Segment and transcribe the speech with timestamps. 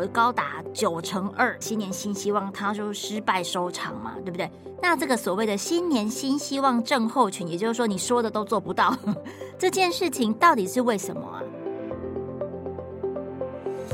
[0.00, 4.50] 有高达九成二新年新希望，他就失败收场嘛，对不对？
[4.80, 8.96] 那这个所谓的新年新希望症候群，也就是说你说的都做不到，
[9.58, 11.42] 这件事情到底是为什么啊？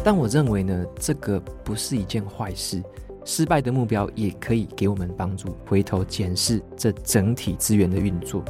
[0.04, 2.82] 但我认为呢，这个不是一件坏事。
[3.24, 8.42] 失败的目标也可以给我们帮助，回头检视这整体资源的运作。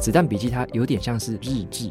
[0.00, 1.90] 子弹笔记它有点像是日志，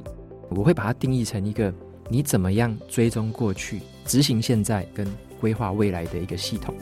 [0.50, 1.74] 我会把它定义成一个
[2.10, 5.06] 你怎么样追踪过去、执行现在跟
[5.42, 6.74] 规划未来的一个系统。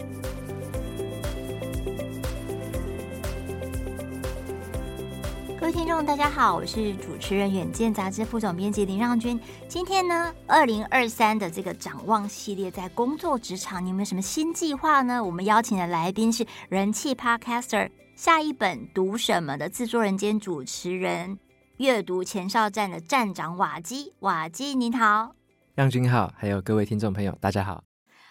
[5.60, 9.40] 各位听众，大家好，我是主持人远见杂志副总编辑林让均。
[9.68, 15.24] 今天呢，二零二三的这个展望系列，在工作职场，你有没有什么新计划呢？
[15.24, 21.40] 我们邀请的来宾是人气 Podcaster 下一本读什么的制作人兼主持人，
[21.78, 24.14] 阅读前哨站的站长瓦基。
[24.20, 25.36] 瓦基您好，
[25.74, 27.84] 让君好，还有各位听众朋友，大家好。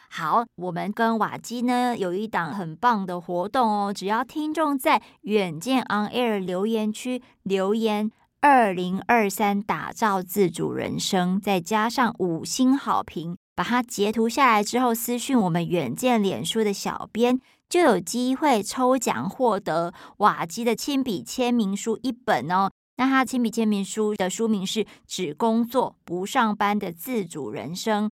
[0.09, 22.71] 好，我们跟瓦基呢有一档很棒的活动哦，只要听众在远见 On Air 留言区留言“二零二三打造自主人生”，再加上五星好评，把它截图下来之后，私讯我们远见脸书的小编，就有机会抽奖获得瓦基的亲笔签名书一本哦。
[22.97, 28.07] 那他亲笔签名书的书名是《只工作不上班的自主人生》。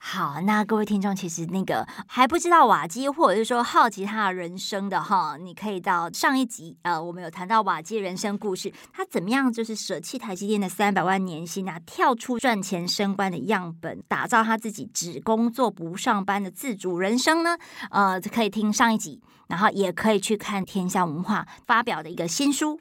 [0.00, 17.58] 好，那各位听众，其实那个还不知道瓦基，或者是说好奇他的人生的哈，你可以到上一集，呃，我们有谈到瓦基人生故事，他怎么样就是舍弃台积电的三百万年薪啊，跳出赚钱升官的样本，打造他自己只工作不上班的自主人生呢？
[17.90, 22.76] 呃，可以听上一集，然后也可以去看天下文化发表的一个新书《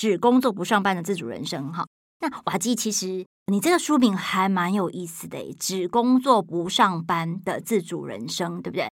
[0.00, 1.86] 只工作不上班的自主人生》哈。
[2.20, 3.26] 那瓦基其实。
[3.52, 8.88] 你这个书名还蛮有意思的，只工作不上班的自主人生，对不对？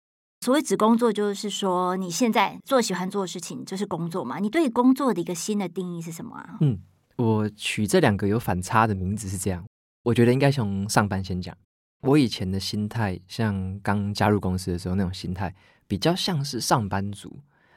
[0.42, 4.38] 所谓只工作，就是说你现在做喜欢做的事情就是工作嘛。
[4.38, 6.58] 你对工作的一个新的定义是什么啊？
[6.62, 6.80] 嗯，
[7.18, 9.66] 我取这两个有反差的名字是这样，
[10.04, 11.58] 我觉得应该从上班先讲。
[12.02, 15.54] 我以前的心态，像刚加入公司的时候那种心态，
[15.88, 17.36] 比较像是上班族。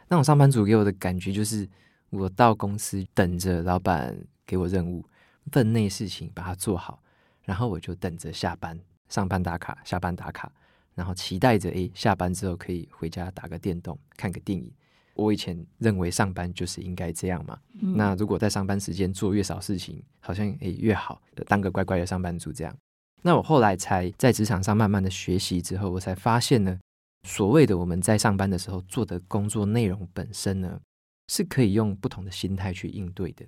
[0.09, 1.67] 那种上班族给我的感觉就是，
[2.11, 5.05] 我到公司等着老板给我任务。
[5.53, 7.01] 分内事情把它做好，
[7.45, 8.77] 然后我就等着下班，
[9.09, 10.51] 上班打卡，下班打卡，
[10.93, 14.69] 然后期待着诶，下班之后可以回家打个电动，看个电影。
[15.15, 17.57] 我以前认为上班就是应该这样嘛。
[17.81, 22.77] 嗯、那如果在上班时间做越少事情，好像诶越好，当个乖乖的上班族这样。
[23.23, 26.77] 那我后来才在职场上慢慢的学习之后，我才发现呢，
[27.23, 30.81] 所谓的我们在上班的时候做的工作内容本身呢，
[31.29, 33.45] 是可以用不同的心态去应对的。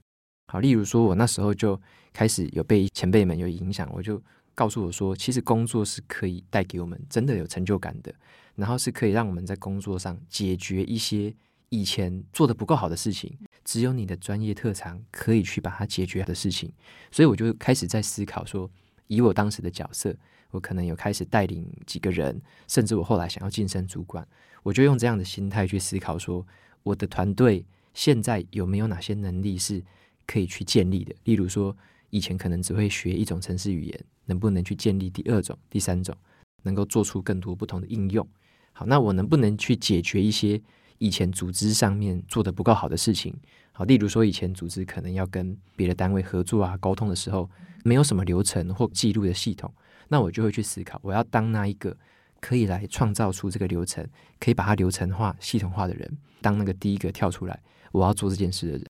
[0.46, 1.80] 好，例如说，我那时候就
[2.12, 4.22] 开始有被前辈们有影响，我就
[4.54, 8.14] 告诉我说，其实工作是可以带给我们真的有成就感的，
[8.54, 11.34] 然后是可以让我们在工作上解决一些
[11.68, 16.72] 以前做得不够好的事情，只有你的专业特长可以去把它解决的事情。
[17.10, 18.70] 所以我就开始在思考说，
[19.06, 20.16] 以我当时的角色，
[20.50, 24.26] 我可能有开始带领几个人，甚至我后来想要晋升主管，
[24.62, 26.44] 我就用这样的心态去思考说，
[26.82, 29.82] 我的团队现在有没有哪些能力是。
[30.30, 31.74] 可以去建立的，例如说，
[32.10, 36.14] 以前可能只会学一种城市语言，能不能去建立第二种、第三种，
[36.64, 38.28] 能够做出更多不同的应用？
[38.74, 40.60] 好，那我能不能去解决一些
[40.98, 43.34] 以前组织上面做得不够好的事情？
[43.72, 47.48] 好，例如说，以前组织可能要跟别的单位合作啊、沟通的时候，
[47.82, 49.72] 没有什么流程或记录的系统，
[50.08, 51.96] 那我就会去思考，我要当那一个
[52.40, 54.06] 可以来创造出这个流程，
[54.38, 57.60] 可以把它流程化、系统化的人，当那个第一个跳出来，
[57.92, 58.84] 我要做这件事的人。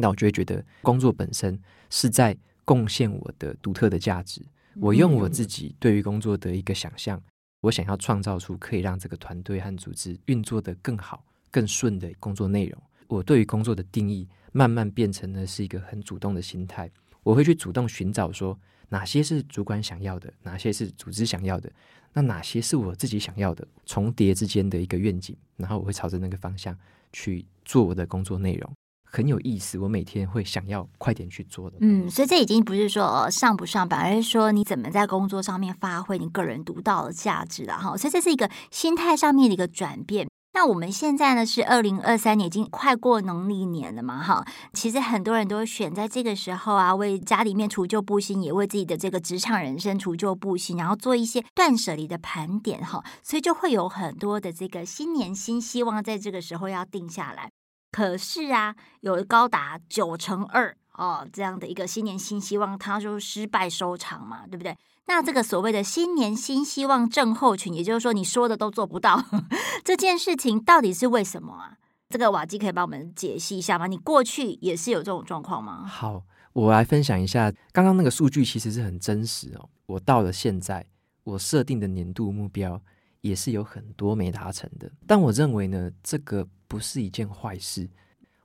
[0.00, 1.60] 那我就会觉得工作本身
[1.90, 4.40] 是在贡献我的独特的价值。
[4.76, 7.20] 我用我自己对于工作的一个想象，
[7.60, 12.80] 我想要创造出可以让这个团队和组织运作得更好、更顺的工作内容。
[13.08, 16.90] 我对于工作的定义慢慢变成了是一个很主动的心态。
[17.24, 21.70] 我会去主动寻找说哪些是主管想要的，哪些是组织想要的，
[22.12, 26.76] 那哪些是我自己想要的，重叠之间的一个愿景，然后我会朝着那个方向
[27.12, 28.70] 去做我的工作内容。
[29.12, 31.76] 很有意思，我每天会想要快点去做的。
[31.80, 37.96] 嗯，所以这已经不是说上不上班，而是说你怎么在工作上面发挥你个人独到的价值了哈。
[37.96, 40.28] 所以这是一个心态上面的一个转变。
[40.60, 44.44] 那我们现在呢是二零二三年，已经快过农历年了嘛哈。
[44.74, 53.02] 其实很多人都选在这个时候啊，为家里面除旧布新，也为自己的这个职场人生除旧布新，然后做一些断舍离的盘点哈。
[53.22, 57.50] 所以就会有很多的这个新年新希望，在这个时候要定下来。
[57.90, 64.76] 可是啊，有高达九成二哦，这样的一个新年新希望，它就失败收场嘛，对不对？
[65.10, 69.20] 那这个所谓的新年新希望症候群，也就是说你说的都做不到，
[69.84, 71.78] 这件事情到底是为什么啊？
[72.08, 73.88] 这个瓦基可以帮我们解析一下吗？
[73.88, 75.84] 你过去也是有这种状况吗？
[75.84, 76.22] 好，
[76.52, 79.68] 我来分享一下，刚刚那个数据其实是很真实哦。
[79.86, 80.86] 我到了现在，
[81.24, 82.80] 我设定的年度目标
[83.20, 84.88] 也是有很多没达成的。
[85.08, 87.90] 但我认为呢，这个不是一件坏事，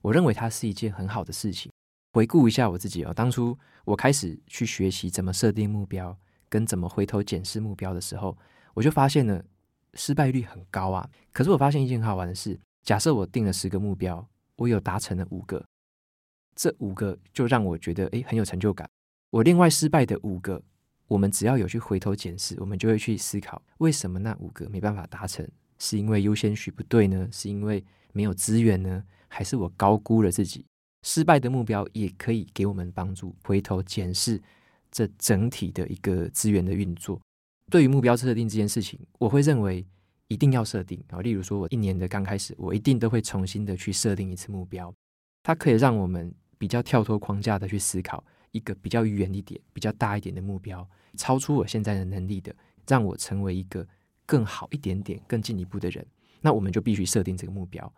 [0.01, 1.71] 我认为它是一件很好的事情。
[2.11, 6.17] 回顾一下我自己哦，当初我开始去学习怎么设定目标，
[6.55, 8.37] 跟怎么回头检视目标的时候，
[8.73, 9.43] 我就发现了
[9.95, 11.09] 失败率很高啊。
[11.33, 12.57] 可是我发现一件很好玩的事。
[12.81, 14.25] 假设我定了十个目标，
[14.55, 15.61] 我有达成了五个，
[16.55, 18.89] 这五个就让我觉得诶很有成就感。
[19.31, 20.63] 我另外失败的五个，
[21.09, 25.45] 我们只要有去回头检视，我们就会去思考为什么那五个没办法达成？
[25.77, 27.27] 是因为优先序不对呢？
[27.33, 29.03] 是因为没有资源呢？
[29.27, 30.65] 还是我高估了自己？
[31.03, 34.41] 失败的目标也可以给我们帮助，回头检视
[34.95, 37.19] 这整体的一个资源的运作。
[37.69, 39.85] 对于目标设定这件事情，我会认为。
[40.27, 41.21] 一定要设定啊！
[41.21, 44.91] 例如说，我一年的刚开始，我一定都会重新的去设定一次目标。
[45.43, 52.51] 它可以让我们比较跳脱框架的去思考一个比较远一点、比较大一点的目标，超出我现在的能力的，
[52.87, 53.87] 让我成为一个
[54.25, 56.03] 更好一点点、更进一步的人。
[56.41, 57.93] 那我们就必须设定这个目标。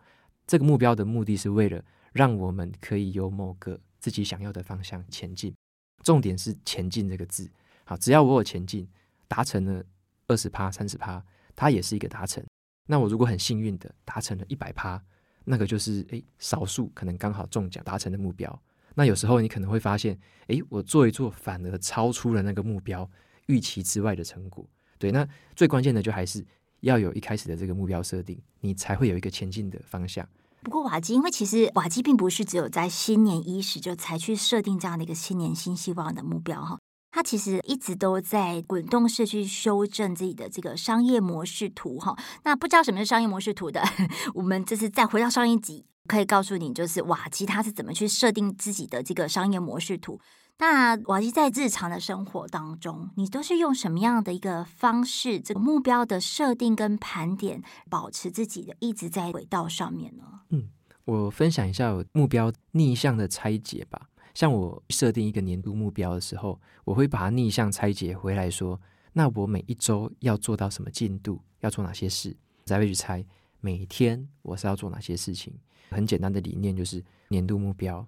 [0.46, 5.54] 这个目标的目的是为了让我们可以有某个自己想要的方向前进。
[6.02, 7.50] 重点是“前进”这个字。
[7.84, 8.88] 好，只要我有前进，
[9.26, 9.84] 达成了
[10.26, 11.24] 二十趴、三十趴。
[11.60, 12.40] 它也是一个达成。
[12.86, 15.02] 那我如果很幸运的达成了一百趴，
[15.44, 18.62] 那个就是诶少数可能刚好中奖达成的目标。
[18.94, 20.16] 那有时候你可能会发现，
[20.46, 23.10] 诶，我做一做反而超出了那个目标
[23.46, 24.64] 预期之外的成果。
[24.98, 26.46] 对，那最关键的就还是
[26.78, 30.24] 要有一开始的这个目标设定，你才会有一个前进的方向。
[30.62, 36.78] 不过瓦基，因为其实瓦基并不是只有在新年伊始就才去设定这样的一个新年新希望的目标哈。
[37.10, 42.14] 他其实一直都在滚动式去修正自己的这个商业模式图哈。
[42.44, 43.82] 那不知道什么是商业模式图的，
[44.34, 50.20] 我们这次再回到上一集，可以告诉你，就是瓦基他是怎么去设定自己的这个商业模式图。
[50.60, 60.24] 那瓦基在日常的生活当中，你都是用什么样的一个方式，这个目标的设定跟盘点，保持自己的一直在轨道上面呢？
[60.48, 60.68] 嗯，
[61.04, 64.08] 我分享一下我目标逆向的拆解吧。
[64.34, 68.80] 像我设定一个年度目标的时候，我会把它逆向拆解回来说，
[69.12, 73.24] 那我每一周要做到什么进度，要做哪些事，才会去猜
[73.60, 75.56] 每天我是要做哪些事情。
[75.90, 78.04] 很简单的理念就是年度目标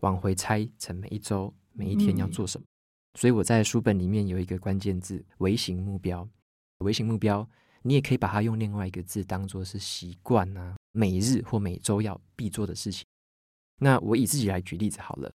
[0.00, 2.64] 往回拆成每一周、每一天要做什么。
[2.64, 2.72] 嗯。
[3.20, 6.28] 所以我在书本里面有一个关键字“微型目标”。
[6.78, 7.48] 微型目标，
[7.82, 13.04] 你也可以把它用另外一个字当做是习惯啊，每日或每周要必做的事情。
[13.78, 15.30] 那我以自己来举例子好了。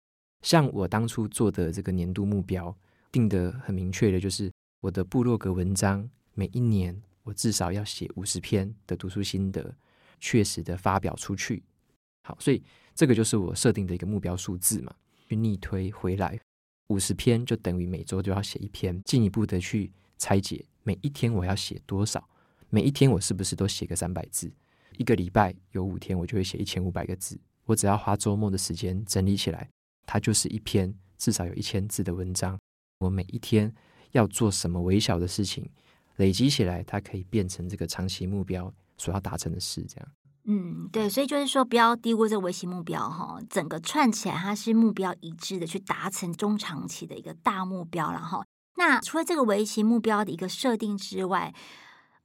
[0.42, 2.74] 像我当初做的这个年度目标
[3.12, 4.50] 定得很明确的，就是
[4.80, 9.74] 我的部落格文章每一年我至少要写五十篇的读书心得，
[10.18, 11.62] 确实的发表出去。
[12.24, 12.62] 好，所以
[12.94, 14.94] 这个就是我设定的一个目标数字嘛。
[15.28, 16.38] 去逆推回来，
[16.88, 22.28] 五十篇就等于每周都要写一篇，进一步的去拆解每一天我要写多少，
[22.70, 24.52] 每一天我是不是都写个三百字？
[24.96, 27.38] 一个礼拜有五天，我就会写一千五百个字。
[27.64, 29.68] 我只要花周末的时间整理起来。
[30.08, 32.56] 它就是一篇至少有一千字的文章。
[33.00, 33.74] 我每一天
[34.12, 35.68] 要做什么微小的事情，
[36.14, 39.82] 累积起来，它可以变成这个长期目标所要达成的事。
[39.82, 40.08] 这样，
[40.46, 48.44] 嗯，对，所以就是说，不要低估这个微型目标哈，整个串起来，它是目标一致的，去达成中长期的一个大目标然后。
[48.76, 51.54] 那除了这个围棋目标的一个设定之外，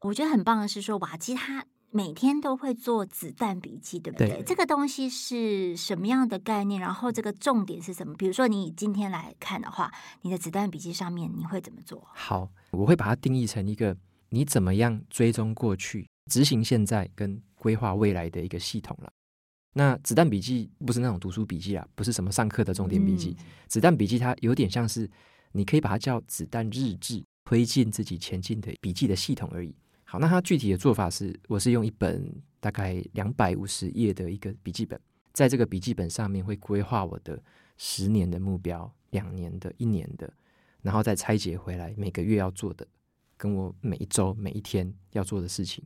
[0.02, 1.66] 我觉得很棒的是说，瓦基他。
[1.94, 4.30] 每天都会做子弹笔记，对不对？
[4.30, 4.44] 对。
[4.44, 6.80] 这个东西是什么样的概念？
[6.80, 8.14] 然后这个重点是什么？
[8.14, 12.08] 比如说，你以今天来看的话，你的子弹笔记上面你会怎么做？
[12.14, 13.98] 好，我会把它定义成一个
[14.30, 19.14] 你怎么样追踪过去、执行现在跟规划未来的一个系统了。
[19.74, 23.36] 那子弹笔记不是那种读书笔记啊，不是什么上课的重点笔记。
[23.38, 23.46] 嗯。
[23.68, 25.08] 子弹笔记它有点像是，
[25.52, 29.76] 你可以把它叫子弹日志，推进自己前进的笔记的系统而已。
[30.04, 35.00] 好，那它具体的做法是，我是用一本大概两百五十页的一个笔记本，
[35.32, 37.42] 在这个笔记本上面会规划我的
[37.78, 40.34] 十年的目标、两年的、一年的，
[40.82, 42.86] 然后再拆解回来每个月要做的，
[43.38, 45.82] 跟我每一周、每一天要做的事情。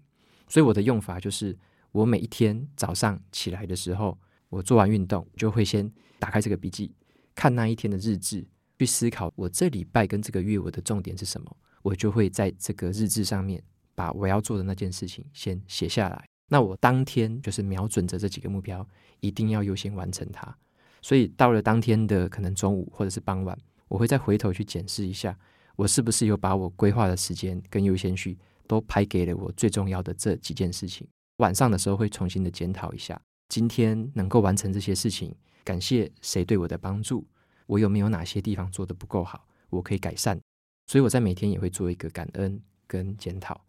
[0.47, 1.57] 所以我的用法就是，
[1.91, 4.17] 我每一天早上起来的时候，
[4.49, 6.93] 我做完运动就会先打开这个笔记，
[7.33, 8.45] 看那一天的日志，
[8.79, 13.63] 去思考我这礼拜跟这个月我的重点是什么，我就会在这个日志上面。
[13.97, 18.85] 把我要做的那件事情先写下来，那我当天就是瞄准着这几个目标，
[19.21, 20.53] 一定要优先完成它。
[21.01, 25.39] 所以到了当天的可能中午或者是傍晚，我会再回头去检视一下，
[25.77, 28.37] 我是不是有把我规划的时间跟优先序
[28.67, 31.07] 都排给了我最重要的这几件事情。
[31.37, 33.19] 晚上的时候会重新的检讨一下，
[33.49, 37.27] 今天能够完成这些事情，感谢谁对我的帮助，
[37.67, 40.39] 我有没有哪些地方做得不够好，我可以改善。
[40.87, 43.59] 所以我在每天也会做一个感恩跟检讨，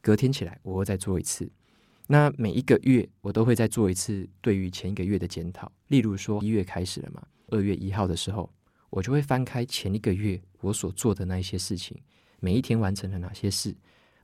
[0.00, 1.50] 隔天起来我会再做一次。
[2.06, 5.70] 那每一个月我都会再做一次对于前一个月的检讨。
[5.88, 8.52] 例如说一月开始了嘛，二月一号的时候，
[8.90, 12.00] 我就会翻开前一个月我所做的那一些事情，
[12.40, 13.74] 每一天完成了哪些事，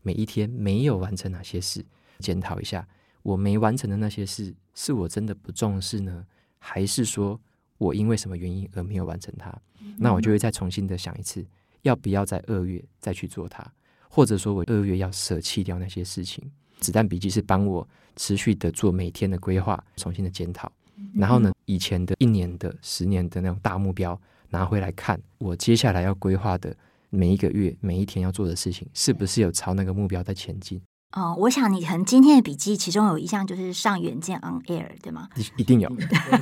[0.02, 1.84] 每一天没有完成哪些事，
[2.18, 2.86] 检讨一下
[3.22, 6.24] 我没完成的那些事，是我真的不重视呢，
[6.58, 7.40] 还是说
[7.78, 9.52] 我因为什么原因而没有完成它？
[9.96, 11.44] 那我就会再重新的想一次。
[11.82, 13.64] 要不要在二月再去做它，
[14.10, 16.44] 或者说我二月要舍弃掉那些事情？
[16.80, 20.70] 子弹笔记是帮我持续的做每天的规划，重新的检讨，
[21.14, 26.76] 然后呢，以前的一年的、十年的那种大目标拿回来看，我接下来要规划的
[27.10, 30.80] 每一个月、每一天要做的事情，是不是有朝那个目标在前进？
[31.16, 35.26] 哦，我想你可能今天的笔记其中有一项就是上远见 on air，对吗？
[35.56, 35.90] 一定有，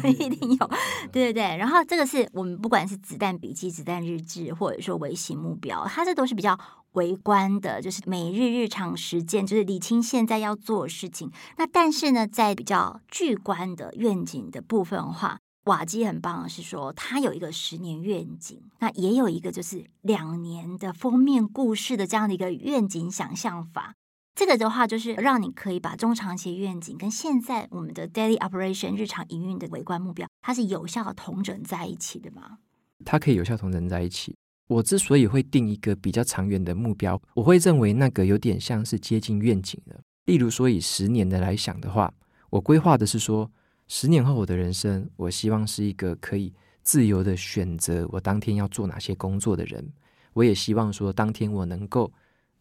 [0.05, 0.71] 一定有，
[1.13, 1.57] 对对对。
[1.57, 6.59] 然后这个是我们不管是子弹笔记、子弹日志，或者说微型目标，它这都是比较
[6.95, 11.31] 微观的，就是每日日常实践，就是理清现在要做的事情。
[11.59, 23.95] 那但是呢，在比较巨观的愿景的部分的话，瓦基很棒是说，他有一个十年愿景，那也有一个就是两年的封面故事的这样的一个愿景想象法。
[24.35, 32.59] 这个的话，就是让你可以把中长期愿景跟现在我们的 daily operation 日常营运的微观目标，它是有效的同整在一起的吗？
[33.05, 34.37] 它可以有效同整在一起。
[34.69, 40.01] 我之所以会定一个比较长远的目标，我会认为那个有点像是接近愿景的。
[40.27, 42.13] 例如说，以十年的来想的话，
[42.51, 43.51] 我规划的是说，
[43.89, 46.53] 十年后我的人生，我希望是一个可以
[46.83, 49.87] 自由的选择我当天要做哪些工作的人。
[50.33, 52.13] 我也希望说，当天我能够。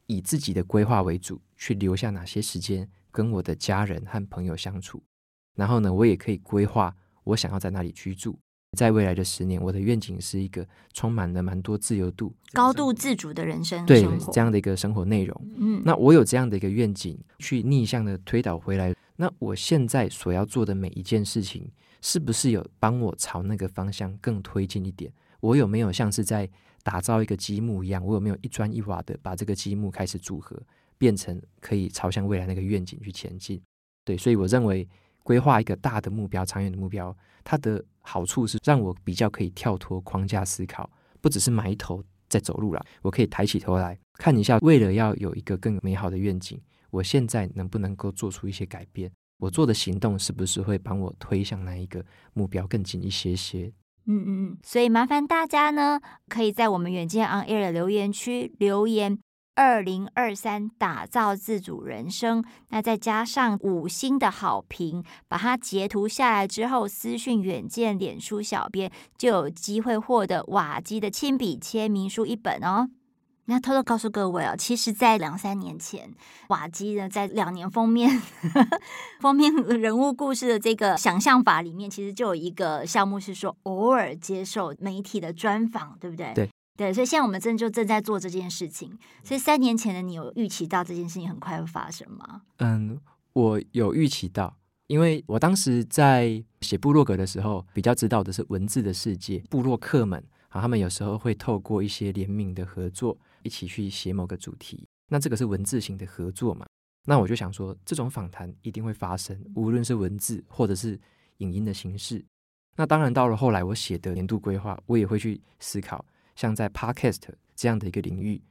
[0.07, 5.01] 以自己的规划为主，去留下哪些时间跟我的家人和朋友相处。
[5.55, 8.37] 然后呢，我也可以规划我想要在哪里居住。
[8.77, 10.63] 在未来的十年，我的愿景是一个
[10.93, 15.47] 充满了蛮多自由度、高度自主的人生，对，这样的一个生活内容。
[15.57, 18.93] 嗯，那我有这样的一个愿景，去逆向的推导回来。
[19.15, 25.11] 那我现在所要做的每一件事情，是不是有帮我朝那个方向更推进一点？
[25.39, 26.49] 我有没有像是在
[26.83, 30.61] 打造一个积木一样，我有没有一砖一瓦的把这个积木开始组合，
[30.97, 33.61] 变成可以朝向未来那个愿景去前进？
[34.03, 34.87] 对，所以我认为
[35.23, 40.89] 规划一个大的目标、长远的目标，它的好处是让我比较可以跳脱框架思考，
[41.21, 46.59] 不只是埋头在走路了，我可以抬起头来看一下，为了要有一个更美好的愿景，
[46.95, 49.11] 我现在能不能够做出一些改变？
[49.37, 53.71] 我做的行动是不是会帮我推向那一个目标更近一些些？
[54.05, 55.99] 嗯嗯嗯，所以麻烦大家呢，
[56.29, 59.19] 可以在我们远见 On Air 的留言区留言
[59.55, 72.89] “二零二三打造自主人生”，那再加上五星的好评，把它截图下来之后，私讯远见脸书小编，就有机会获得瓦基的亲笔签名书一本哦。
[73.47, 76.11] 那偷偷告诉各位哦，其实，在两三年前，
[76.47, 78.09] 瓦基呢在两年封面
[79.21, 86.33] 封面人物故事的这个想象法里面，其实就有一个项目是说偶尔接受媒体的专访，对不对？
[86.33, 88.97] 对对，所以现在我们正就正在做这件事情。
[89.23, 92.41] 所以三年前的你有预期到这件事情很快会发生吗？
[92.57, 92.99] 嗯，
[93.33, 103.17] 我有预期到，因为我当时在写部落格的时候，比较知道的是文字的世界，部落客们啊，他们有时候会透过一些联名的合作。
[103.45, 106.65] 一起去写某个主题，那这个是文字型的合作嘛？
[107.05, 110.99] 那我就想说，这种访谈一定会发生，无论是文字或者是
[111.37, 112.25] 影音的形式。
[112.75, 116.03] 那当然，到了后来我写的年度规划，我也会去思考，
[116.35, 117.21] 像在 Podcast
[117.55, 118.41] 这样的一个领域，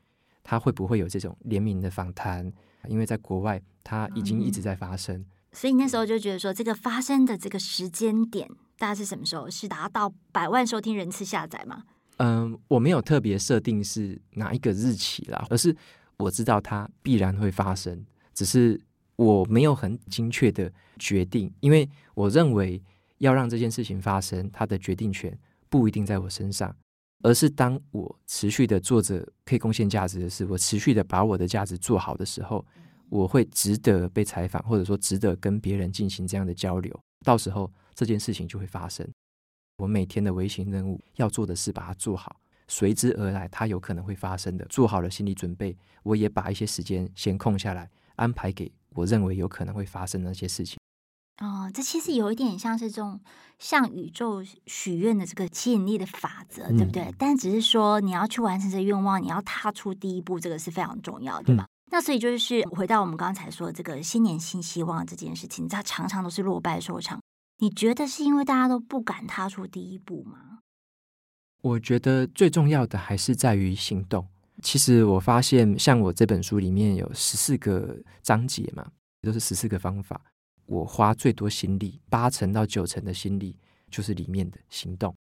[0.45, 2.53] 它会不会有这种联名的访谈？
[2.89, 5.17] 因为在国外，它已经一直在发生。
[5.17, 8.49] 嗯，所以那时候就觉得说，这个发生的这个时间点，
[8.79, 9.51] 大概是什么时候？
[9.51, 11.83] 是达到百万收听人次下载吗？
[12.19, 15.75] 嗯，我没有特别设定是哪一个日期啦，而是
[16.17, 18.81] 我知道它必然会发生，只是
[19.17, 22.81] 我没有很精确的决定，因为我认为
[23.19, 25.37] 要让这件事情发生，它的决定权
[25.69, 26.75] 不一定在我身上，
[27.23, 32.65] 而是当我持续的做着可以贡献价值的事，我持续的把我的价值做好的时候，
[33.09, 39.05] 我会值得被采访，或者说值得跟别人进行这样的交流，到时候这件事情就会发生。
[39.79, 42.37] 我每天的微型任务要做的事把它做好，
[42.69, 50.79] 随之而来它有可能会发生的，做好了心理准备，我也把一些时间先空下来，安排给我认为有可能会发生的那些事情。
[51.43, 53.21] 哦，这其实有一点像是这种
[53.59, 57.03] 向宇宙许愿的这个吸引力的法则，对不对？
[57.03, 61.65] 嗯、但只是说你要去完成这个愿望，你要踏出第一步，这个是非常重要的，对吧？
[61.65, 67.19] 嗯、那所以就是回到我们刚才说的这个新年新希望这件事情，它常常都是落败收场。
[67.59, 70.59] 你觉得是因为大家都不敢踏出第一步吗？
[71.63, 74.27] 我觉得最重要的还是在于行动。
[74.63, 78.87] 其实我发现，像我这本书里面有十四个章节嘛，
[79.23, 80.21] 都是十四个方法。
[80.67, 83.59] 我花最多心力，八成到九成的心力，
[83.91, 85.15] 就是里面的行动。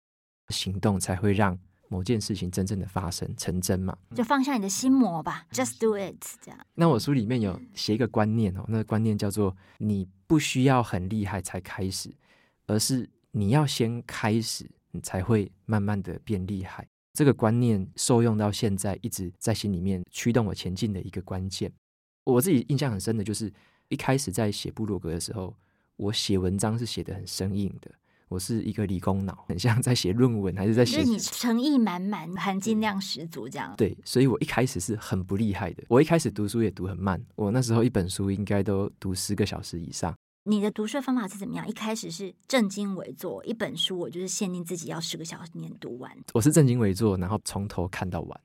[0.48, 1.58] 行动才会让
[1.88, 3.96] 某件事情真正的发生成真嘛。
[4.14, 6.60] 就放下你的心魔吧，Just do it，这样。
[6.74, 12.14] 那我书里面有写一个观念哦，那个观念叫做：你不需要很厉害才开始，
[12.66, 16.87] 而是你要先开始，你才会慢慢的变厉害。
[17.14, 21.73] 这个观念受用到现在，一直在心里面驱动我前进的一个关键。
[22.25, 23.52] 我自己印象很深的就是。
[23.88, 25.54] 一开始在写部落格的时候，
[25.97, 27.90] 我写文章是写的很生硬的。
[28.28, 30.97] 我是一个理工脑，很像在写论文，还是在写？
[30.97, 33.75] 就是你诚意满满，含金量十足这样。
[33.76, 35.85] 对，所以我一开始是很不厉害的。
[35.88, 40.16] 我一开始读书也读很慢，我那时候一本书应该都读十个小时以上。
[40.44, 41.66] 你的读书方法是怎么样？
[41.68, 46.16] 一开始是正襟危坐，一本书我就是限定自己要十个小时念读完。
[46.34, 48.40] 我是正襟危坐，然后从头看到完。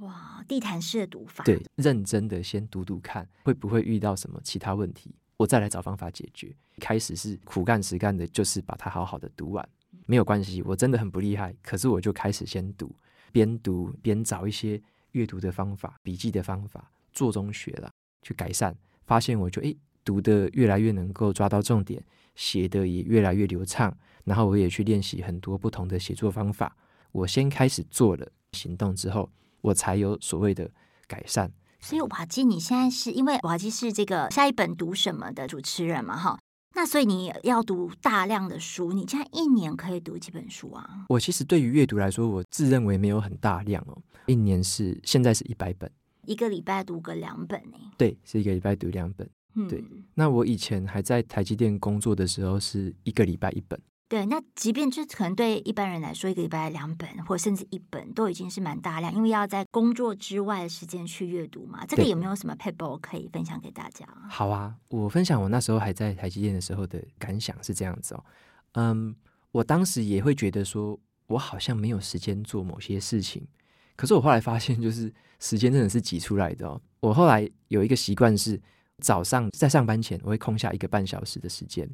[0.00, 6.54] 哇，地毯式的读法，对，认真的先读读看，会不会遇到什么其他问题，我再来找方法解决。
[6.78, 9.66] 开始是苦干实干的，就是把它好好的读完，
[10.04, 12.94] 没有关系，我真的很不厉害，可是我就开始先读，
[13.32, 17.90] 边读边找一些阅读的方法、笔记的方法，做中学了，
[18.20, 18.74] 去改善，
[19.06, 22.02] 发现我就诶，读的越来越能够抓到重点，
[22.34, 26.76] 写的也越来越流畅，然后我也去练习很多不同的写作方法。
[27.12, 29.30] 我先开始做了行动之后。
[29.62, 30.70] 我才有所谓的
[31.06, 31.52] 改善。
[31.80, 36.16] 所以瓦基，你现在是因为瓦基是这个下一本读什么的主持人嘛？
[36.16, 36.40] 哈，
[36.74, 38.94] 那所以你要读大量的书。
[38.94, 41.04] 你现在一年可以读几本书啊？
[41.10, 43.98] 我其实对于阅读来说，我自认为没有很大量哦。
[44.24, 45.92] 一年是现在是一百本，
[46.24, 47.76] 一个礼拜读个两本呢？
[47.98, 49.28] 对，是一个礼拜读两本。
[49.54, 49.84] 嗯，对。
[50.14, 53.80] 那我以前还在台积电工作的时候，是一个礼拜一本。
[54.08, 61.86] 对，那即便就可能对一般人来说，一个礼拜两本，或甚至一本，都已经是蛮大量，因为要在工作之外的时间去阅读嘛。
[61.86, 64.04] 这个有没有什么撇步可以分享给大家？
[64.28, 68.24] 好啊，我分享我那时候还在台积电的时候的感想是这样子哦。
[68.72, 69.14] 嗯，
[69.52, 73.46] 我当时也会觉得说，我好像没有时间做某些事情。
[73.94, 76.80] 可是我后来发现，就是时间真的是挤出来的哦。
[76.98, 78.60] 我后来有一个习惯是，
[79.00, 81.88] 早上在上班前，我会空下一个半小时的时间。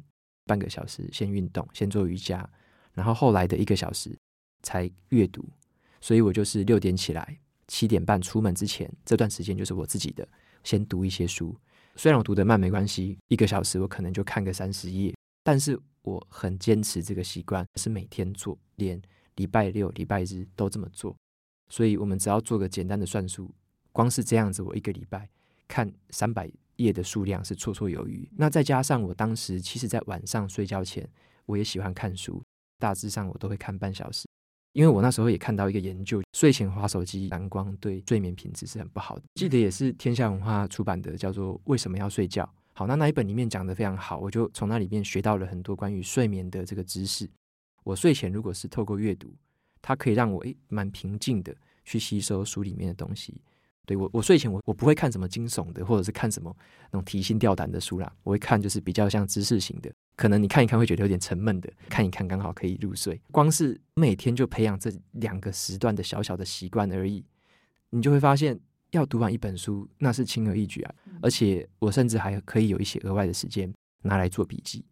[0.45, 2.49] 半个小时先运动，先做瑜伽，
[2.93, 4.17] 然后后来的一个小时
[4.63, 5.43] 才阅读。
[5.99, 10.25] 所以我就是六点起来，七点半出门之前这段时间就是我自己的，
[10.63, 11.53] 先读一些书。
[11.97, 19.01] 虽然我读得慢没关系，一个小时我可能就看个三十页，但是我很坚持这个习惯，是每天做，连
[19.35, 21.13] 礼拜六、礼拜日都这么做。
[21.69, 23.53] 所以我们只要做个简单的算术，
[23.91, 25.27] 光是这样子，我一个礼拜
[25.67, 28.27] 看三百页的数量是绰绰有余。
[28.35, 31.07] 那再加上我当时其实，在晚上睡觉前，
[31.45, 32.41] 我也喜欢看书，
[32.79, 34.25] 大致上我都会看半小时。
[34.73, 39.23] 因为我那时候也看到一个研究，睡前划手机蓝光对睡眠品质是很不好的。
[39.33, 42.43] 记得也是天下文化出版的，叫做《为什么要睡觉》。
[42.73, 47.27] 好，那那一本里面讲得非常好，我就从那里面学到了很多关于睡眠的这个知识。
[47.83, 49.33] 我睡前如果是透过阅读，
[49.81, 53.41] 它可以让我诶蛮平静的去吸收书里面的东西。
[53.87, 56.53] 对我，我睡前我我不会看什么惊悚的，或者是看什么
[56.91, 58.13] 那种提心吊胆的书啦。
[58.23, 63.19] 我会看就是比较像知识型的，可能你看一看会觉得有点沉闷的，看一看刚好可以入睡。
[63.31, 67.23] 光是每天就培养这两个时段的小小的习惯而已，
[67.91, 68.59] 你就会发现
[68.91, 70.93] 要读完一本书那是轻而易举啊。
[71.21, 74.83] 而且我甚至还可以有一些额外的时间拿来做笔记。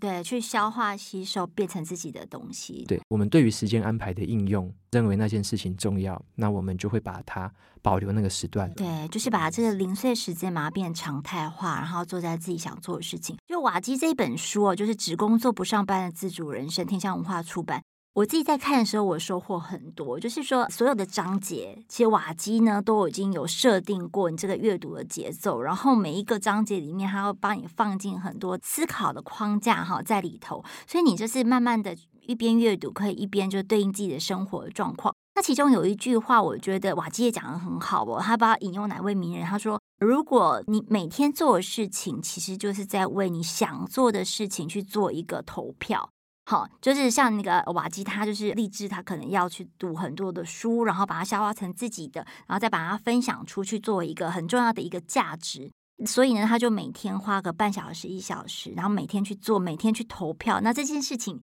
[0.00, 2.84] 对，去消化吸收，变成自己的东西。
[2.88, 8.72] 对，我们对于时间安排的应用，认为那件事情重要，那我们就会把它保留那个时段。
[8.72, 13.36] 对，就是把这个零碎时间嘛变常态化，然后做在自己想做的事情。
[13.46, 17.82] 就瓦基这本书哦，就是只工作不上班的自主人生，天下文化出版。
[18.12, 20.18] 我自己在看的时候，我收获很多。
[20.18, 30.64] 就是说，所有的章节，其实瓦基呢都已经有设定过你这个阅读的节奏，然后每一个章节里面，还要帮你放进很多思考的框架哈在里头。
[30.88, 35.14] 所以你就是慢慢的一边阅读，可以一边就对应自己的生活的状况。
[35.36, 38.20] 那其中有一句话，我觉得瓦基也讲得很好哦。
[38.20, 39.46] 他把引用哪位名人？
[39.46, 46.10] 他说：“如果你每天做的事情，其实就是在为你想做的事情去做一个投票。”
[46.50, 55.70] 好，就是像那个瓦基，他就是立志，他可能要去读很多的书，然后把它消化成自己的，然后再把它分享出去，作为一个很重要的一个价值。
[56.04, 60.60] 所以呢，他就每天花个半小时一小时，然后每天去做，每天去投票。
[60.60, 61.40] 那这件事情。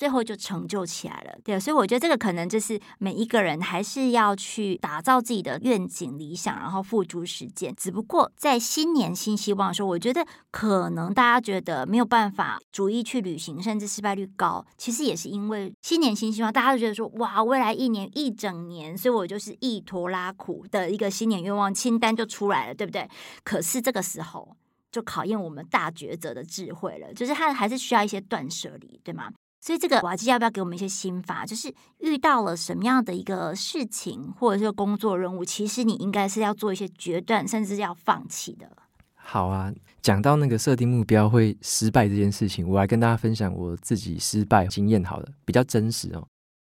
[0.00, 7.74] 最后就成就起来了，对，所以我觉得这个可能就是每一个人还是要去打造自己的愿景理想，然后付诸实践。
[7.76, 23.06] 只不过在新年新希望的时候，我觉得可能大家觉得没有办法逐一去旅行，甚至失败率高，其实也是因为新年新希望，大家都觉得说哇，未来一年一整年，所以我就是一拖拉苦的一个新年愿望清单就出来了，对不对？
[23.44, 24.56] 可是这个时候
[24.90, 29.30] 就考验我们大抉择的智慧了，就是他还是需要一些断舍离，对吗？
[29.60, 31.44] 所以这个瓦基要不要给我们一些心法？
[31.44, 38.70] 就是遇到了什么样的一个事情，或者是工作任务，其实你应该是要做一些决断，甚至要放弃的。
[39.14, 39.70] 好啊，
[40.00, 46.26] 讲到那个设定目标会失败这件事情，我来跟大家分享我自己失败经验好了，比较真实哦。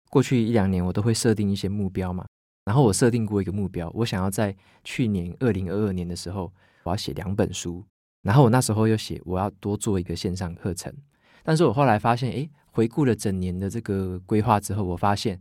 [0.09, 2.25] 过去一两年我都会设定一些目标嘛，
[2.65, 6.51] 然后我设定过一个目标，我想要在去年二零二二年的时候，
[6.83, 7.85] 我要写两本书，
[8.21, 10.93] 然后我那时候又写我要多做一个线上课程，
[11.41, 12.51] 但是我后来发现，诶。
[12.71, 15.39] 回顾了整年的这个规划之后，我发现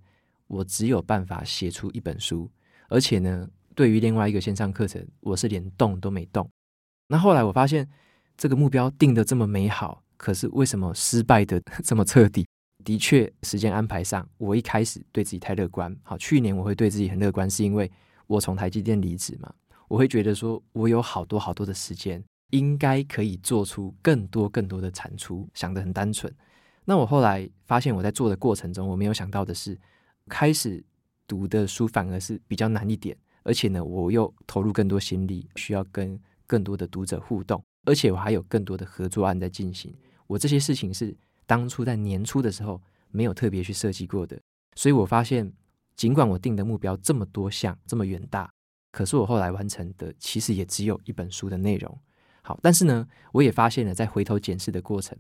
[0.49, 2.51] 我只有办法写出一本书，
[2.89, 6.49] 而且呢，对于另外一个线上课程，我是连动都没动。
[7.09, 7.89] 那后来我发现
[8.37, 12.47] 这个目标定得这么美好，可是为什么失败的这么彻底？
[12.83, 15.95] 的确，时间安排上，我一开始对自己太乐观。
[16.03, 17.91] 好，去年我会对自己很乐观，是因为
[18.27, 19.53] 我从台积电离职嘛，
[19.87, 26.33] 我会觉得说我有好多好多的时间，应该可以做出更多更多的产出，想得很单纯。
[26.85, 29.79] 那我后来发现，我在做的过程中，我没有想到的是，
[30.27, 30.83] 开始
[31.27, 39.95] 读的书反而是比较难一点，而且呢，我又投入更多心力，需要跟更多的读者互动，而且我还有更多的合作案在进行。
[40.27, 41.17] 我这些事情是
[41.47, 44.41] 当初在年初的时候没有特别去设计过的，
[44.75, 45.53] 所以我发现，
[45.95, 48.51] 尽管我定的目标这么多项，这么远大，
[48.91, 51.97] 可是我后来完成的其实也只有一本书的内容。
[52.43, 55.17] 好，但是呢，我也发现了，在回头检视的过程，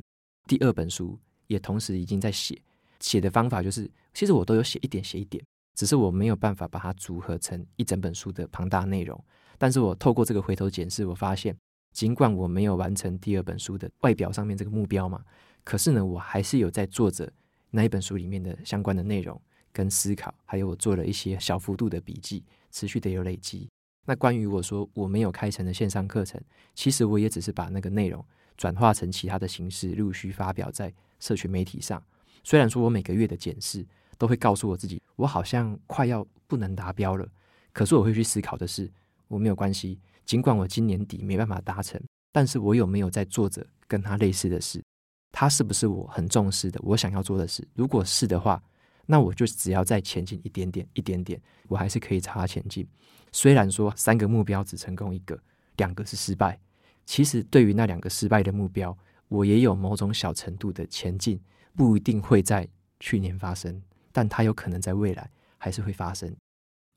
[0.48, 1.18] 第二本书。
[1.50, 2.56] 也同时已经在写，
[3.00, 9.20] 写的方法就是，其实我都有写一点写一点，只是我没有办法把它组合成一整本书的庞大内容。
[9.58, 11.56] 但是我透过这个回头检视，我发现，
[11.92, 15.24] 尽管我没有完成第二本书的外表上面这个目标嘛，
[15.64, 17.28] 可是呢，我还是有在做着
[17.72, 19.38] 那一本书里面的相关的内容
[19.72, 23.68] 跟思考，还有我做了一些小幅度的笔记，持续的有累积。
[24.06, 26.40] 那关于我说我没有开成的线上课程，
[26.76, 28.24] 其实我也只是把那个内容
[28.56, 30.94] 转化成其他的形式，陆续发表在。
[31.20, 32.02] 社群媒体上，
[32.42, 33.87] 虽然说我每个月的检视
[34.18, 37.28] 都会告诉我自己，我好像快要不能达标了，
[37.72, 38.90] 可是我会去思考的是，
[39.28, 42.02] 我没有关系，尽管我今年底没办法达成，
[42.33, 44.83] 但是我有没有在做着跟他类似的事？
[45.33, 47.66] 他是不是我很重视的，我想要做的事？
[47.74, 48.61] 如果是的话，
[49.06, 52.87] 那我就只要再前进一点点，一点点，我还是可以朝他前进。
[53.30, 55.40] 虽然说三个目标只成功一个，
[55.76, 56.59] 两个是失败，
[57.06, 58.96] 其实对于那两个失败的目标。
[59.30, 61.40] 我也有某种小程度的前进，
[61.74, 63.80] 不一定会在去年发生，
[64.12, 66.34] 但它有可能在未来还是会发生。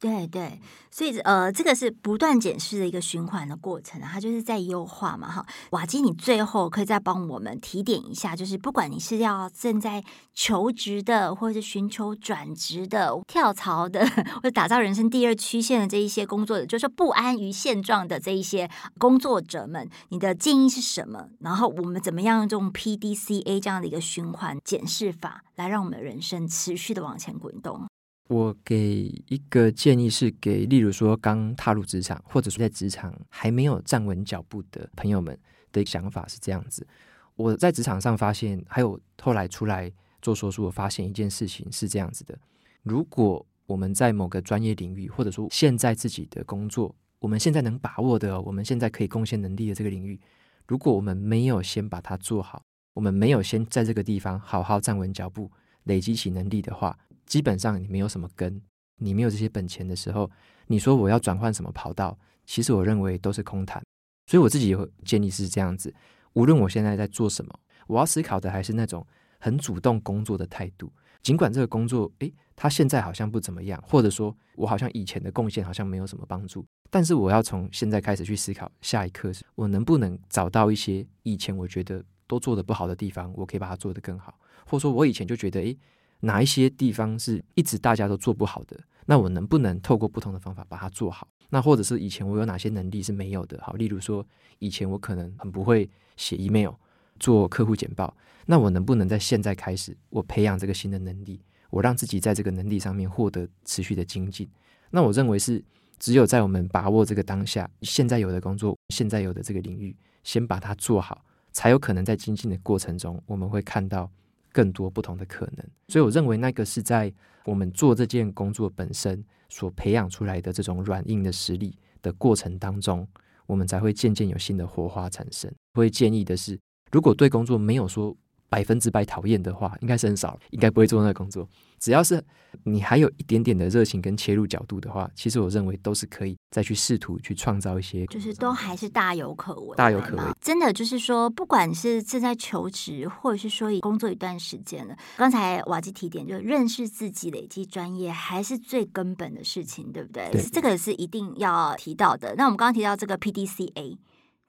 [0.03, 0.59] 对对，
[0.91, 5.45] 所以呃，这个是不断检视的一个循环的过程，它就是在优化嘛，哈。
[5.69, 21.29] 瓦基，你最后可以再帮我们提点一下，就是不管你是要正在求职的，或者是寻求转职的、跳槽的，或者打造人生第二曲线的这一些工作者，就是不安于现状的这一些工作者们，你的建议是什么？
[21.39, 27.87] 然后我们怎么样用这种 PDCA 这样的一个循环检视法，来让我们的人生持续的往前滚动？
[28.27, 35.37] 我给一个建议是给，例如说刚踏入职场，或者说在职场还没有站稳脚步的朋友们
[35.71, 36.87] 的想法是这样子。
[37.35, 42.37] 我在职场上发现，还有后来出来做说书，我发现一件事情是这样子的：
[42.81, 50.19] 如果我们在某个专业领域，或者说现在自己的工作，我们现在能把握的，我们现在可以贡献能力的这个领域，
[50.67, 55.51] 如果我们没有先把它做好，我们没有先在这个地方好好站稳脚步，
[55.83, 58.61] 累积起能力的话，基本上你没有什么根，
[58.97, 60.29] 你没有这些本钱的时候，
[60.67, 63.81] 你说我要转换什么跑道，其实我认为都是空谈。
[64.27, 65.93] 所以我自己有建议是这样子：
[66.33, 69.05] 无论我现在在做什么，我要思考的还是那种
[69.39, 70.91] 很主动工作的态度。
[71.21, 85.77] 尽管这个工作，诶，它现在好像不怎么样，或者说我好像以前的贡献好像没有什么帮助，但是我要从现在开始去思考，下一刻我能不能找到一些以前我觉得都做得不好的地方，我可以把它做得更好，或者说我以前就觉得，诶。
[86.23, 88.79] 哪一些地方是一直大家都做不好的？
[89.05, 91.27] 那我能不能透过不同的方法把它做好？
[91.49, 93.59] 那或者是以前我有哪些能力是没有的？
[93.61, 94.25] 好，例如说
[94.59, 96.71] 以前我可能很不会写 email、
[97.19, 104.49] 做客户简报，那我能不能在现在开始，我培养这个新的能力，我让自己在这个能力上面获得持续的精进？
[104.91, 105.61] 那我认为是
[105.99, 114.09] 只有在我们把握这个当下，现在有的工作，现在有的这个领域，先把它做好，才有可能在精进的过程中，我们会看到
[114.53, 115.65] 更多不同的可能。
[115.89, 117.13] 所以，我认为那个是在
[117.43, 123.05] 我们做这件工作本身所培养出来的这种软硬的实力的过程当中，
[123.45, 125.51] 我们才会渐渐有新的火花产生。
[125.73, 126.57] 会建议的是，
[126.91, 128.15] 如果对工作没有说
[128.53, 131.49] 百分之百讨厌的话，应该是很少，应该不会做那个工作。
[131.79, 132.23] 只要是
[132.65, 140.23] 你还有一点点的热情跟切入角度的话，其实我认为都是可以再去试图去创造一些，就是都还是大有可为，大有可为。
[140.39, 150.29] 真的就是说，不管是正在求职，或者是说已工作一段时间了，刚才瓦基提点，就认识自己、累积专业，还是最根本的事情，对不对？
[150.31, 152.35] 对，这个是一定要提到的。
[152.37, 153.97] 那我们刚刚提到这个 PDCA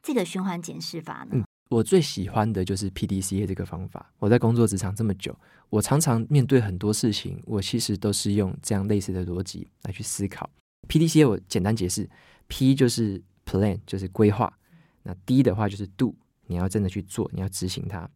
[0.03, 1.39] 这个循环检视法呢？
[1.39, 4.13] 嗯我最喜欢的就是 PDCA 这个方法。
[4.21, 5.37] 我在工作职场这么久，
[5.71, 10.49] 我常常面对很多事情，我其实都是用这样类似的逻辑来去思考。
[10.87, 12.09] PDCA 我简单解释
[12.47, 14.47] ，P 就是 Plan，就是规划；
[15.03, 16.15] 那 D 的话就是 Do，
[16.47, 18.09] 你要真的去做，你要执行它；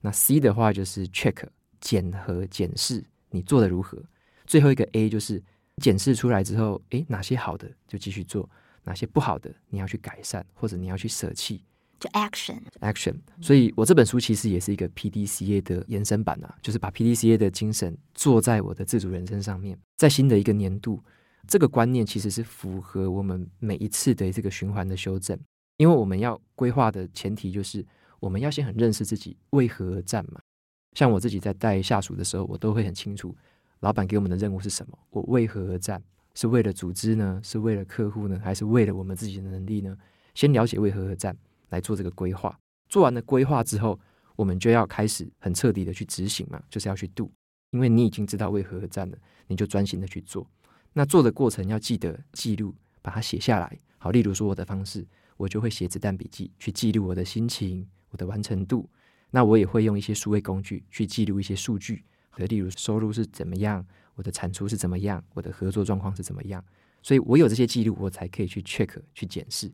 [0.00, 1.46] 那 C 的话就是 Check，
[1.82, 3.98] 检核检视你做的如何；
[4.46, 5.42] 最后一个 A 就是
[5.82, 8.48] 检视出来之后，诶，哪些好的就继续做，
[8.84, 11.62] 哪些不好的你要去改善，或者你要去舍弃。
[12.10, 19.78] Action action，所以我这本书其实也是一个 PDCA 的延伸版啊，就是把 PDCA 的精神做在我的自主人生上面。
[19.96, 21.02] 在新的一个年度，
[21.46, 25.38] 这个观念其实是符合我们每一次的这个循环的修正，
[25.76, 27.84] 因为我们要规划的前提就是
[28.20, 30.40] 我们要先很认识自己为何而战嘛。
[30.94, 33.34] 像我自己在带下属的时候，我都会很清楚，
[33.80, 36.02] 老板给我们的任务是什么，我为何而战？
[36.34, 37.40] 是为了组织呢？
[37.44, 38.40] 是为了客户呢？
[38.42, 39.96] 还是为了我们自己的能力呢？
[40.34, 41.36] 先了解为何而战。
[41.72, 42.56] 来做这个规划，
[42.88, 43.98] 做完了规划之后，
[44.36, 47.28] 我们就要开始很彻底的去执行嘛，就是要去 do，
[47.70, 50.48] 因为你已经知道为何而战了，你就专心的去做。
[50.92, 53.78] 那做的过程要记得记录，把它写下来。
[53.98, 55.06] 好，例如说我的方式，
[55.36, 58.88] 我就会写子弹笔记去记录我的心情、我的完成度。
[59.30, 66.62] 那我也会用一些数位工具去记录一些数据，和例如收入是怎么样，我的产出是怎么样，我的合作状况是怎么样。
[67.02, 69.72] 所以我有这些记录，我才可以去 check 去检视。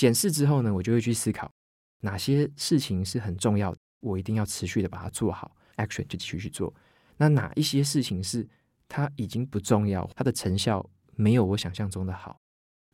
[0.00, 1.52] 检视之后呢，我就会去思考
[2.00, 6.72] 哪些事情是很重要的，我一定要持续的把它做好，action 就继续去做。
[7.18, 8.48] 那哪一些事情是
[8.88, 12.40] 它已经不重要，它的成效没有我想象中的好，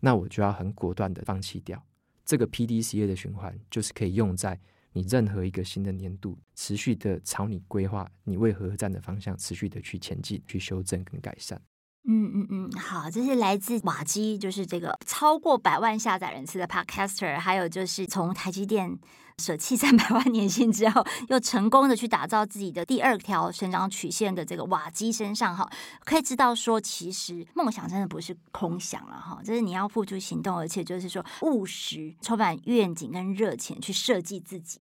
[0.01, 1.81] 那我就要很果断的放弃掉。
[2.25, 4.59] 这个 PDCA 的循环就是可以用在
[4.93, 11.63] 你任何一个新的年度，持续的朝你规划你为何站的方向，持续的去前进，去修正跟改善。
[12.09, 18.97] 嗯嗯嗯，好，这是来自瓦基，就是这个超过百万下载人次的 Podcaster，还有就是从台积电
[19.39, 25.69] 舍弃三百万年薪之后，又成功的去打造自己的第二条成长曲线的这个瓦基身上，哈，
[26.05, 34.79] 可以知道说，其实梦想真的不是空想了，哈，就是你要付诸行动，而且就是说务实、充满愿景跟热情去设计自己。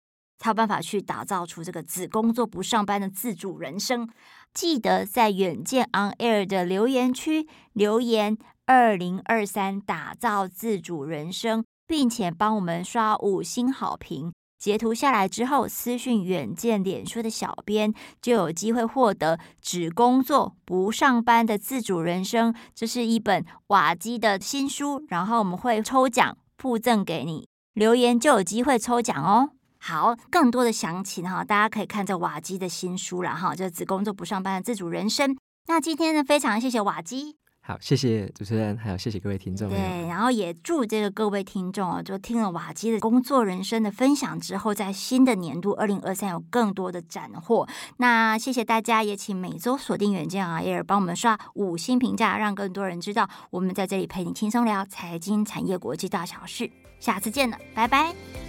[0.41, 4.09] 才有办法去打造出这个只工作不上班的自主人生。
[4.53, 14.33] 记得在远见 On Air 的留言区留言“二零二三打造自主人生”，并且帮我们刷五星好评。
[14.57, 22.51] 截图下来之后，私讯远见脸书的小编，就有机会获得《只工作不上班的自主人生》。
[22.75, 29.51] 这是一本瓦基的新书，然后我们会抽奖附赠给你，留言就有机会抽奖哦。
[29.79, 35.37] 好，更多的详情哈，大家可以看这瓦基的新书了哈，就只工作不上班的自主人生。
[35.67, 39.69] 那今天呢，非常谢谢瓦基，好，谢谢主持人，还有谢谢各位听众。
[39.69, 47.67] 对，然后也祝这个各位听众哦，就听了瓦基的工作人生的分享之后，在新的年度二零二三有更多的斩获。
[47.97, 56.69] 那谢谢大家，也请每周锁定远见 Air，帮我们刷五星评价，让更多人知道我们在这里陪你轻松聊财经、产业、国际大小事。
[56.99, 58.48] 下次见了，拜拜。